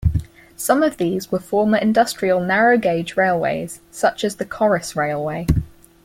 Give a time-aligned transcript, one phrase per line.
[0.57, 5.45] Some of these were former industrial narrow gauge railways, such as the Corris Railway.